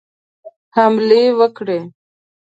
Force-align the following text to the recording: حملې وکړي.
حملې 0.75 1.23
وکړي. 1.37 1.79